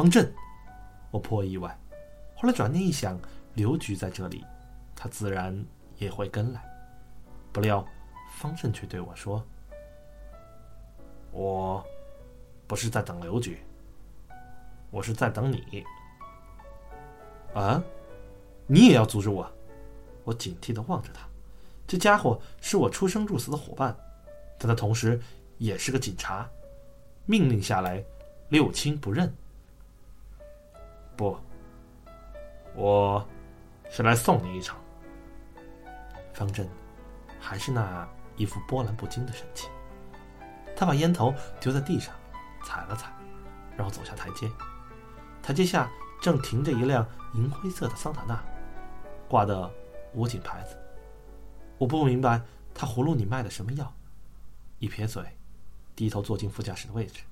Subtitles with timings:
[0.00, 0.26] 方正，
[1.10, 1.78] 我颇意外。
[2.34, 3.20] 后来转念一想，
[3.52, 4.42] 刘局在这里，
[4.96, 5.62] 他自然
[5.98, 6.64] 也会跟来。
[7.52, 7.86] 不料
[8.38, 9.44] 方正却对我说
[11.30, 11.84] ：“我
[12.66, 13.58] 不是在等刘局，
[14.90, 15.84] 我是在等你。”
[17.52, 17.82] 啊，
[18.66, 19.46] 你也要阻止我？
[20.24, 21.28] 我警惕的望着他，
[21.86, 23.94] 这家伙是我出生入死的伙伴，
[24.58, 25.20] 但他同时
[25.58, 26.48] 也是个警察，
[27.26, 28.02] 命令下来，
[28.48, 29.30] 六亲不认。
[31.20, 31.36] 不，
[32.74, 33.22] 我
[33.90, 34.74] 是来送你一程。
[36.32, 36.66] 方正
[37.38, 39.68] 还是那一副波澜不惊的神情，
[40.74, 42.14] 他把烟头丢在地上，
[42.64, 43.12] 踩了踩，
[43.76, 44.50] 然后走下台阶。
[45.42, 45.90] 台阶下
[46.22, 48.42] 正停着一辆银灰色的桑塔纳，
[49.28, 49.70] 挂的。
[50.12, 50.76] 武警牌子，
[51.78, 52.42] 我不明白
[52.74, 53.94] 他葫芦里卖的什么药。
[54.80, 55.22] 一撇嘴，
[55.94, 57.22] 低头坐进副驾驶的位置。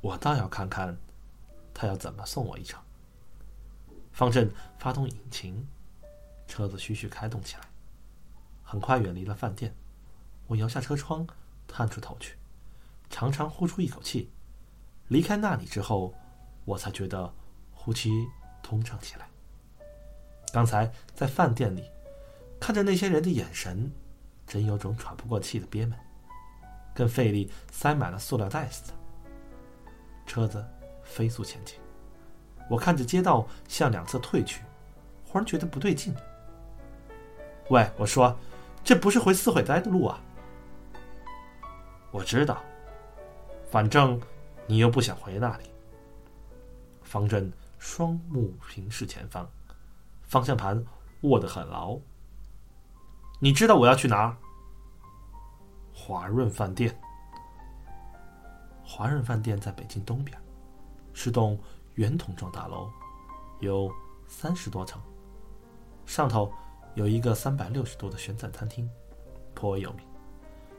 [0.00, 0.96] 我倒要看看，
[1.76, 2.80] 他要怎么送我一程。
[4.10, 5.68] 方正发动引擎，
[6.48, 7.62] 车子徐徐开动起来，
[8.64, 9.74] 很快远离了饭店。
[10.46, 11.26] 我摇下车窗，
[11.68, 12.34] 探出头去，
[13.10, 14.30] 长长呼出一口气。
[15.08, 16.14] 离开那里之后，
[16.64, 17.30] 我才觉得
[17.74, 18.26] 呼吸
[18.62, 19.28] 通畅起来。
[20.54, 21.84] 刚才在饭店里，
[22.58, 23.92] 看着那些人的眼神，
[24.46, 25.98] 真有种喘不过气的憋闷，
[26.94, 28.94] 跟肺里塞满了塑料袋似的。
[30.24, 30.64] 车子
[31.06, 31.78] 飞速前进，
[32.68, 34.62] 我看着街道向两侧退去，
[35.24, 36.14] 忽然觉得不对劲。
[37.70, 38.36] 喂，我说，
[38.84, 40.20] 这不是回四惠斋的路啊！
[42.10, 42.62] 我知道，
[43.70, 44.20] 反正
[44.66, 45.64] 你又不想回那里。
[47.02, 49.48] 方正双目平视前方。
[50.22, 50.84] 方向盘
[51.22, 51.96] 握得很牢。
[53.40, 54.36] 你知道我要去哪儿？
[55.92, 56.96] 华润饭店。
[58.84, 60.36] 华润饭店在北京东边，
[61.16, 61.58] 是栋
[61.94, 62.90] 圆筒状大楼，
[63.60, 63.90] 有
[64.28, 65.00] 三十多层，
[66.04, 66.52] 上头
[66.94, 68.86] 有一个三百六十度的旋转餐厅，
[69.54, 70.06] 颇为有名，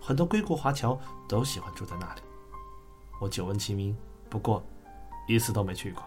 [0.00, 0.96] 很多归国华侨
[1.28, 2.22] 都喜欢住在那里。
[3.20, 3.96] 我久闻其名，
[4.28, 4.62] 不过
[5.26, 6.04] 一次都没去过。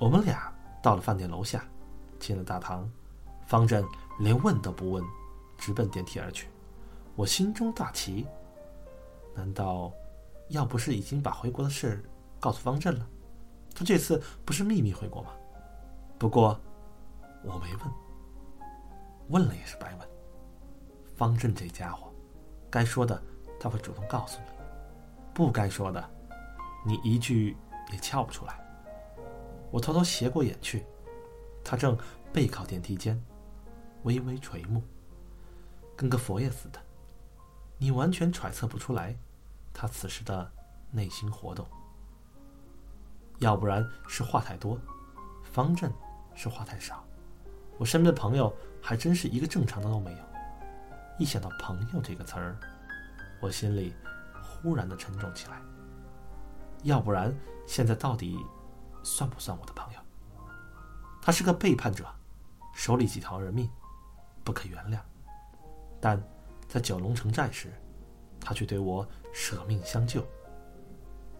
[0.00, 0.52] 我们俩
[0.82, 1.64] 到了饭店楼下。
[2.18, 2.88] 进了大堂，
[3.48, 3.84] 方正
[4.20, 5.04] 连问都不问，
[5.58, 6.46] 直奔电梯而去。
[7.16, 8.24] 我心中大奇，
[9.34, 9.92] 难道
[10.50, 12.00] 要不是已经把回国的事
[12.42, 13.06] 告诉方正了，
[13.72, 15.30] 他这次不是秘密回国吗？
[16.18, 16.60] 不过
[17.44, 17.92] 我没问，
[19.28, 20.08] 问了也是白问。
[21.14, 22.12] 方正这家伙，
[22.68, 23.22] 该说的
[23.60, 24.46] 他会主动告诉你，
[25.32, 26.10] 不该说的，
[26.84, 27.56] 你一句
[27.92, 28.58] 也撬不出来。
[29.70, 30.84] 我偷偷斜过眼去。
[31.62, 31.96] 他正
[32.32, 33.22] 背靠电梯间，
[34.02, 34.82] 微微垂目，
[35.94, 36.80] 跟个佛爷似的。
[37.78, 39.16] 你完全揣测不出来，
[39.72, 40.50] 他此时的
[40.90, 41.64] 内心活动。
[43.38, 44.78] 要不然是话太多，
[45.42, 45.92] 方正
[46.34, 47.04] 是话太少。
[47.78, 50.18] 我身边的朋友还真是一个正常的都没有。
[51.18, 52.56] 一想到“朋友”这个词儿，
[53.40, 53.94] 我心里
[54.42, 55.60] 忽然的沉重起来。
[56.84, 57.34] 要不然，
[57.66, 58.38] 现在到底
[59.02, 60.00] 算不算我的朋友？
[61.20, 62.04] 他是个背叛者，
[62.74, 63.68] 手里几条人命，
[64.42, 64.98] 不可原谅。
[66.00, 66.20] 但
[66.66, 67.72] 在九龙城寨时，
[68.40, 70.24] 他却对我舍命相救。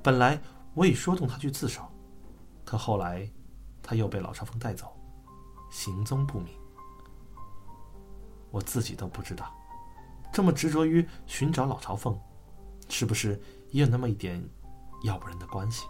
[0.02, 0.38] 本来
[0.74, 1.82] 我已说动他去自首，
[2.64, 3.28] 可后来
[3.82, 4.96] 他又被老朝奉带走，
[5.70, 6.54] 行踪不明。
[8.50, 9.54] 我自己都不知道，
[10.32, 12.18] 这么执着于寻找老朝奉，
[12.88, 13.40] 是不是
[13.70, 14.42] 也有那么一点
[15.04, 15.86] 要不人的关系？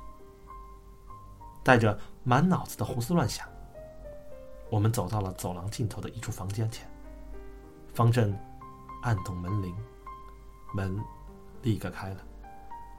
[1.64, 3.48] 带着满脑子的胡思乱想。
[4.68, 6.90] 我们走到了走廊尽头的一处房间前，
[7.94, 8.36] 方正
[9.02, 9.76] 按动门铃，
[10.74, 10.98] 门
[11.62, 12.24] 立刻开了。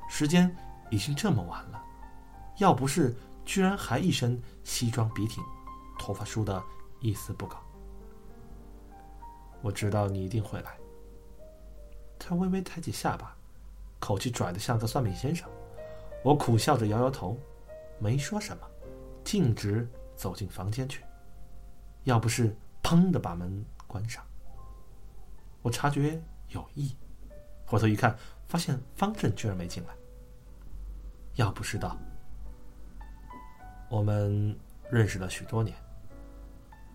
[0.08, 0.56] 时间
[0.94, 1.84] 已经这么晚了，
[2.60, 5.44] 要不是居然还一身西装笔挺，
[5.98, 6.64] 头发梳得
[7.00, 7.58] 一丝不苟，
[9.64, 10.78] 我知道你一定会来。
[12.20, 13.36] 他微微抬起下巴，
[14.00, 15.50] 口气拽得像个算命先生。
[16.24, 17.36] 我苦笑着摇摇头，
[17.98, 18.68] 没说什么，
[19.24, 21.04] 径直走进房间去。
[22.04, 24.24] 要不是砰的把门关上，
[25.64, 26.96] 我察觉有异，
[27.66, 28.16] 回头一看，
[28.46, 29.96] 发现方正居然没进来。
[31.36, 31.98] 要不是道，
[33.90, 34.56] 我们
[34.92, 35.76] 认识了许多年，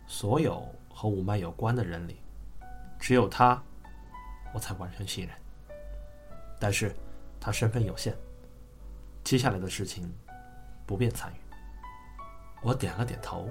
[0.06, 2.20] 所有和五脉有关的人里，
[3.00, 3.60] 只有他，
[4.54, 5.34] 我才完全信任。
[6.60, 6.94] 但是，
[7.40, 8.16] 他身份有限，
[9.24, 10.08] 接下来的事情
[10.86, 11.36] 不便参与。
[12.62, 13.48] 我点了点头。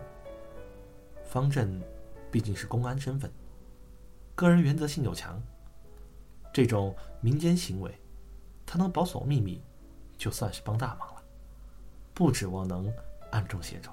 [1.24, 1.82] 方正
[2.32, 3.30] 毕竟是公安身份，
[4.36, 5.42] 个人原则性又强。
[6.54, 7.94] 这种民间行为，
[8.66, 9.62] 他能保守秘密，
[10.18, 11.24] 就算是帮大忙了。
[12.14, 12.92] 不指望能
[13.32, 13.92] 暗中协助。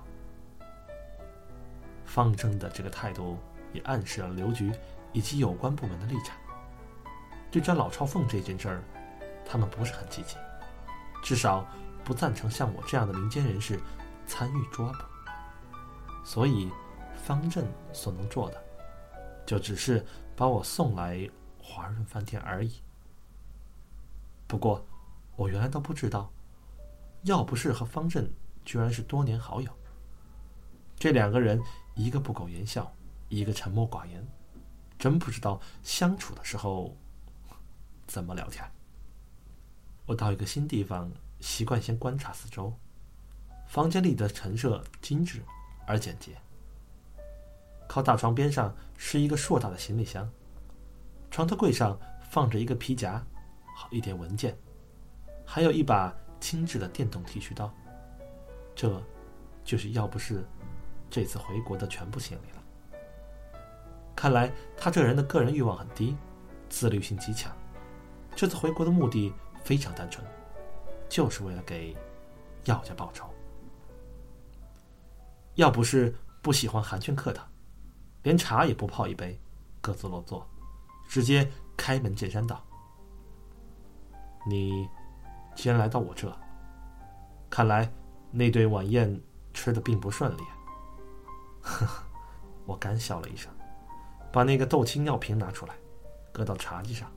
[2.05, 3.39] 方正的这个态度
[3.73, 4.73] 也暗示了刘局
[5.13, 6.37] 以及有关部门的立场。
[7.51, 8.83] 对抓老朝奉这件事儿，
[9.45, 10.37] 他们不是很积极，
[11.23, 11.67] 至少
[12.03, 13.79] 不赞成像我这样的民间人士
[14.27, 15.05] 参与抓捕。
[16.25, 16.71] 所以，
[17.15, 18.65] 方正所能做的，
[19.45, 20.05] 就只是
[20.35, 21.29] 把我送来
[21.63, 22.81] 华润饭店而已。
[24.47, 24.85] 不过，
[25.37, 26.33] 我原来都不知道，
[27.23, 28.31] 要不是和方正
[28.65, 29.71] 居然是多年好友。
[30.97, 31.61] 这两个人，
[31.95, 32.93] 一个不苟言笑，
[33.29, 34.25] 一个沉默寡言，
[34.99, 36.97] 真不知道相处的时候
[38.07, 38.65] 怎么聊天。
[40.07, 41.11] 我到一个新地方，
[41.41, 42.73] 习惯先观察四周。
[43.67, 45.43] 房间里的陈设精致
[45.87, 46.37] 而简洁。
[47.89, 50.31] 靠大床边上是一个硕大的行李箱，
[51.31, 51.99] 床头柜上
[52.31, 53.25] 放着一个皮夹。
[53.77, 54.57] 好一点文件，
[55.55, 57.73] 还有一把精致的电动剃须刀。
[58.75, 59.01] 这，
[59.63, 60.45] 就是要不是
[61.09, 63.71] 这次回国的全部行李了。
[64.17, 66.17] 看来他这人的个人欲望很低，
[66.69, 67.57] 自律性极强。
[68.35, 70.27] 这次回国的目的非常单纯，
[71.09, 71.97] 就是为了给
[72.65, 73.33] 药家报仇。
[75.55, 76.13] 要不是
[76.43, 77.47] 不喜欢寒暄客套，
[78.25, 79.41] 连茶也不泡一杯，
[79.81, 80.45] 各自落座，
[81.07, 82.61] 直接开门见山道。
[84.51, 84.89] 你
[85.55, 86.31] 既然来到我这，
[87.49, 87.91] 看来
[88.31, 89.21] 那顿晚宴
[89.53, 90.43] 吃的并不顺利。
[91.63, 92.05] 呵呵，
[92.67, 93.51] 我干笑了一声，
[94.33, 95.75] 把那个豆青药瓶拿出来，
[96.33, 97.11] 搁到茶几上。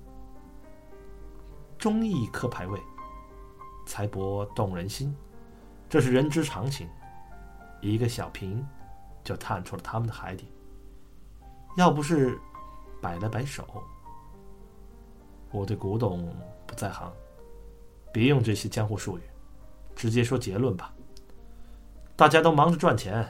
[1.78, 2.80] 忠义刻牌位，
[3.86, 5.16] 财帛动人心，
[5.90, 6.88] 这是人之常情。
[7.82, 8.66] 一个小瓶，
[9.24, 10.52] 就探出了他们的海底。
[11.78, 12.40] 要不是
[13.02, 13.68] 摆了摆手。
[15.52, 16.36] 我对古董
[16.66, 17.14] 不在行，
[18.18, 19.22] 别用这些江湖术语，
[19.96, 20.92] 直接说结论吧。
[22.16, 23.24] 大家都忙着赚钱，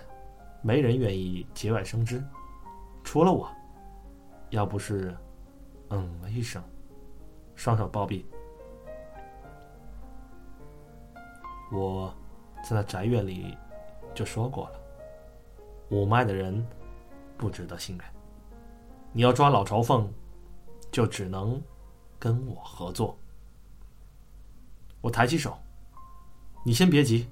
[0.62, 2.24] 没人愿意节外生枝，
[3.04, 3.52] 除了我。
[4.52, 5.14] 要不是，
[5.90, 6.64] 嗯了一声，
[7.54, 8.26] 双手抱臂，
[11.70, 12.16] 我
[12.64, 13.58] 在那宅院里
[14.16, 14.80] 就说过了，
[15.90, 16.66] 五脉的人
[17.38, 18.08] 不值得信任。
[19.12, 20.10] 你要抓老朝奉，
[20.90, 21.62] 就只能。
[22.18, 23.16] 跟我合作。
[25.08, 25.58] 我抬起手，
[26.66, 27.26] 你先别急，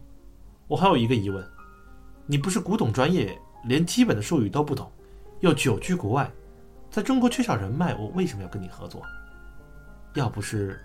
[0.66, 1.46] 我还有一个疑问：
[2.26, 4.90] 你不是古董专业，连基本的术语都不懂，
[5.42, 6.32] 又久居国外，
[6.90, 9.02] 在中国缺少人脉，我为什么要跟你合作？
[10.14, 10.82] 要不是，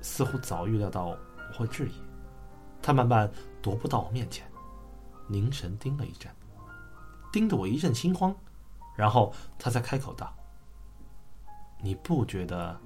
[0.00, 1.18] 似乎早预料到我
[1.56, 1.92] 会质疑，
[2.82, 3.30] 他慢慢
[3.62, 4.44] 踱步到我面前，
[5.28, 6.28] 凝神盯了一阵，
[7.32, 8.34] 盯得我一阵心慌，
[8.96, 10.34] 然后他才开口道
[11.80, 12.76] ：“你不觉得？”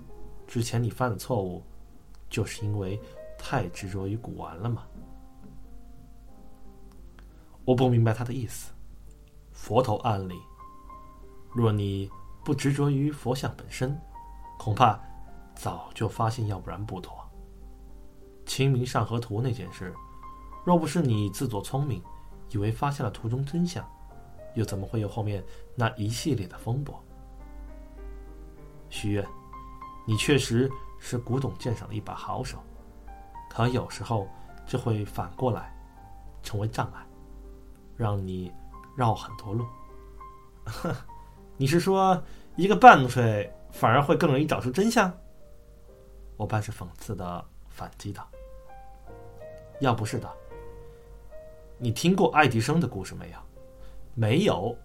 [0.46, 1.64] 之前你犯的错误，
[2.28, 3.00] 就是因为
[3.48, 4.82] 太执着于古玩了吗？
[7.64, 8.72] 我不明白他的意思。
[9.52, 10.34] 佛头案例，
[11.54, 12.10] 若你
[12.44, 13.96] 不执着于佛像本身，
[14.58, 14.98] 恐怕
[15.54, 17.24] 早就发现，要不然不妥。
[18.50, 19.94] 《清明上河图》那件事，
[20.64, 22.02] 若不是你自作聪明，
[22.50, 23.88] 以为发现了图中真相，
[24.56, 25.40] 又怎么会有后面
[25.76, 27.00] 那一系列的风波？
[28.90, 29.24] 许愿。
[30.04, 32.58] 你确实是古董鉴赏的一把好手，
[33.56, 34.28] 可有时候
[34.66, 35.74] 就会反过来
[36.42, 37.06] 成为障碍，
[37.96, 38.52] 让你
[38.94, 39.64] 绕很多路。
[41.56, 42.22] 你是说
[42.54, 45.10] 一个半路睡反而会更容易找出真相？
[46.36, 48.28] 我半是讽刺的反击道
[49.80, 50.30] ：“要不是的，
[51.78, 53.38] 你听过爱迪生的故事没有？
[54.14, 54.76] 没有。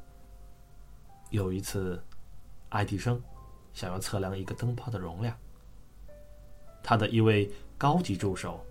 [1.30, 2.02] 有一次，
[2.70, 3.22] 爱迪生。”
[3.74, 5.36] 想要测量一个灯泡的容量，
[6.82, 8.64] 他的一位高级助手，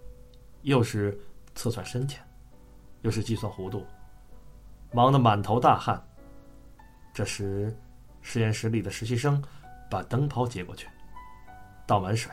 [0.62, 1.18] 又是
[1.56, 2.22] 测算深浅，
[3.02, 3.84] 又是计算弧度，
[4.92, 6.00] 忙得满头大汗。
[7.12, 7.76] 这时，
[8.20, 9.42] 实验室里的实习生
[9.90, 10.86] 把灯泡接过去，
[11.88, 12.30] 倒满水，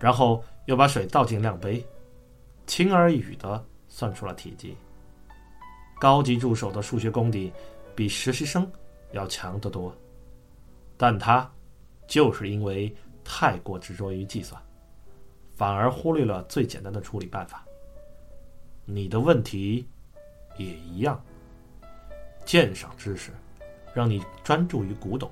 [0.00, 1.86] 然后又把水倒进量杯，
[2.66, 4.76] 轻而易举的算出了体积。
[6.00, 7.52] 高级助手的数学功底
[7.94, 8.68] 比实习生
[9.12, 9.96] 要强得多，
[10.96, 11.48] 但他。
[12.08, 12.92] 就是因为
[13.24, 14.60] 太过执着于计算，
[15.56, 17.64] 反而忽略了最简单的处理办法。
[18.84, 19.88] 你的问题
[20.56, 21.20] 也一样。
[22.44, 23.32] 鉴赏知识
[23.92, 25.28] 让你专注于古董，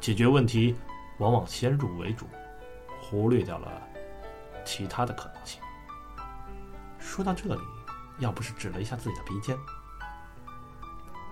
[0.00, 0.76] 解决问题
[1.18, 2.26] 往往先入为主，
[3.00, 3.82] 忽略掉了
[4.64, 5.60] 其他的可能性。
[7.00, 7.60] 说到这里，
[8.20, 9.56] 要不是指了一下自己的鼻尖，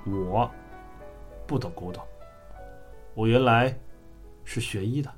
[0.04, 0.50] 我
[1.47, 2.02] 不懂古董，
[3.14, 3.78] 我原来。
[4.49, 5.12] 是学医的，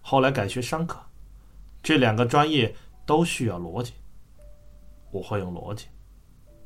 [0.00, 0.98] 后来改学商科，
[1.84, 2.74] 这两个专业
[3.04, 3.92] 都需要逻辑。
[5.10, 5.86] 我会用逻辑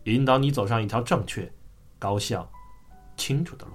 [0.04, 1.52] 引导你走上一条正确、
[1.98, 2.48] 高效、
[3.16, 3.72] 清楚的路，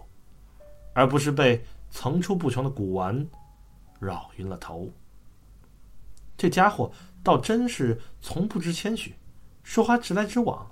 [0.93, 3.27] 而不是被层出不穷的古玩
[3.99, 4.89] 绕晕了头。
[6.37, 6.89] 这家伙
[7.21, 9.13] 倒真是从不知谦虚，
[9.63, 10.67] 说话直来直往。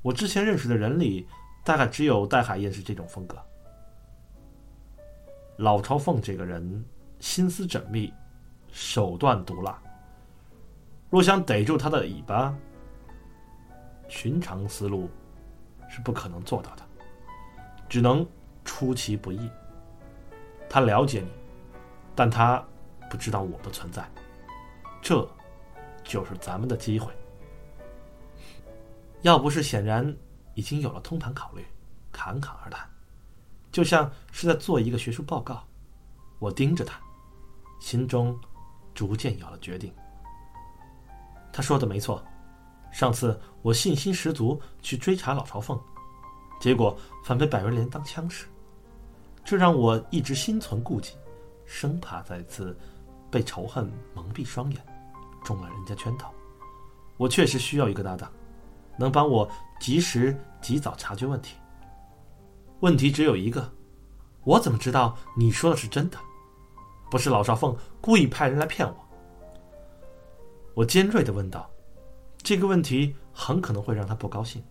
[0.00, 1.28] 我之前认识的人里，
[1.64, 3.36] 大概只有戴海燕是这种风格。
[5.58, 6.84] 老朝凤这个人
[7.20, 8.12] 心思缜密，
[8.72, 9.80] 手段毒辣。
[11.10, 12.54] 若想逮住他的尾巴，
[14.08, 15.08] 寻常思路
[15.88, 16.82] 是不可能做到的，
[17.88, 18.26] 只能
[18.64, 19.50] 出其不意。
[20.68, 21.28] 他了解你，
[22.14, 22.62] 但他
[23.08, 24.06] 不知道我的存在。
[25.00, 25.26] 这，
[26.04, 27.10] 就是咱们的机会。
[29.22, 30.14] 要不是显然
[30.54, 31.64] 已经有了通盘考虑，
[32.12, 32.86] 侃侃而谈，
[33.72, 35.64] 就像是在做一个学术报告。
[36.38, 37.00] 我盯着他，
[37.80, 38.38] 心中
[38.94, 39.90] 逐渐有了决定。
[41.58, 42.22] 他说的没错，
[42.92, 45.76] 上次我信心十足去追查老朝奉，
[46.60, 48.46] 结果反被百瑞莲当枪使，
[49.44, 51.14] 这让我一直心存顾忌，
[51.66, 52.78] 生怕再次
[53.28, 54.80] 被仇恨蒙蔽双眼，
[55.42, 56.32] 中了人家圈套。
[57.16, 58.30] 我确实需要一个搭档。
[58.96, 59.50] 能帮我
[59.80, 61.56] 及时、及早察觉问题。
[62.78, 63.68] 问题只有一个，
[64.44, 66.16] 我怎么知道你说的是真的？
[67.10, 69.07] 不是老少凤故意派人来骗我？
[70.78, 71.68] 我尖锐的问道。
[72.36, 74.62] 这个问题很可能会让他不高兴，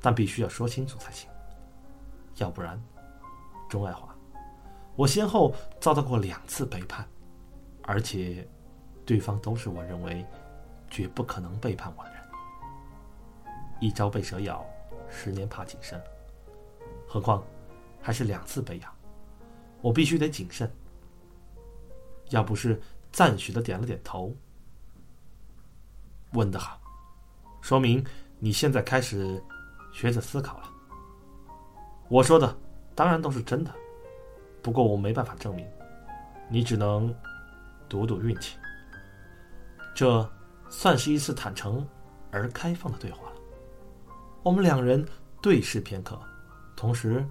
[0.00, 1.28] 但必须要说清楚才行。
[2.36, 2.82] 要不然，
[3.68, 4.16] 钟爱华，
[4.94, 7.06] 我先后遭到过两次背叛，
[7.82, 8.48] 而且，
[9.04, 10.24] 对方都是我认为
[10.88, 12.22] 绝不可能背叛我的人。
[13.78, 14.64] 一朝被蛇咬，
[15.10, 16.00] 十年怕井绳。
[17.06, 17.44] 何况
[18.00, 18.90] 还是两次被咬，
[19.82, 20.70] 我必须得谨慎。
[22.30, 22.80] 要不是
[23.12, 24.34] 赞许的点了点头，
[26.36, 26.78] 问得好，
[27.62, 28.04] 说明
[28.38, 29.42] 你现在开始
[29.92, 30.70] 学着思考了。
[32.08, 32.54] 我说的
[32.94, 33.74] 当然都是真的，
[34.62, 35.66] 不过我没办法证明，
[36.50, 37.12] 你只能
[37.88, 38.58] 赌赌运气。
[39.94, 40.30] 这
[40.68, 41.84] 算是一次坦诚
[42.30, 43.32] 而开放的对话。
[44.42, 45.04] 我们两人
[45.40, 46.20] 对视片刻，
[46.76, 47.26] 同时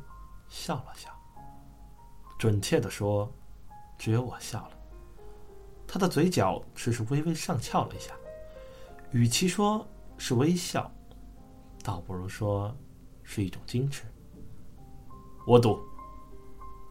[0.50, 1.10] 笑了笑。
[2.40, 3.32] 准确的说，
[3.98, 4.72] 只有我笑了。
[5.88, 8.14] 他的嘴角只是微微上翘了一下，
[9.16, 10.92] 与其说是微笑，
[11.82, 12.76] 倒不如说
[13.24, 14.04] 是一种矜持。
[15.48, 15.80] 我赌。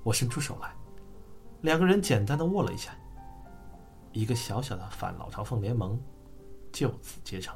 [0.02, 0.74] 我伸出手来，
[1.60, 2.96] 两个人简单的握了一下，
[4.12, 6.00] 一个小小的反老朝奉联盟
[6.72, 7.54] 就此结成。